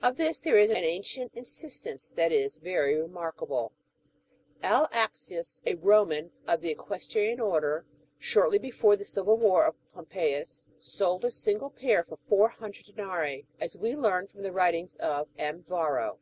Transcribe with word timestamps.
Of 0.00 0.16
this 0.16 0.40
there 0.40 0.56
is 0.56 0.70
an 0.70 0.84
ancient 0.84 1.32
instance 1.34 2.08
that 2.16 2.32
is 2.32 2.56
very 2.56 2.94
remarkable; 2.94 3.72
L. 4.62 4.88
Axius, 4.90 5.62
a 5.66 5.76
Eoman 5.76 6.30
of 6.46 6.62
the 6.62 6.70
equestrian 6.70 7.40
order, 7.40 7.84
shortly 8.18 8.56
before 8.58 8.96
the 8.96 9.04
Civil 9.04 9.36
"War 9.36 9.66
of 9.66 9.74
Pompeius, 9.92 10.66
sold 10.78 11.26
a 11.26 11.30
single 11.30 11.68
pair 11.68 12.04
for 12.04 12.16
four 12.26 12.48
hundred 12.48 12.86
denarii, 12.86 13.44
as 13.60 13.76
we 13.76 13.94
learn 13.94 14.28
from 14.28 14.44
the 14.44 14.52
writings 14.52 14.96
of 14.96 15.28
M. 15.36 15.62
Yarro. 15.68 16.16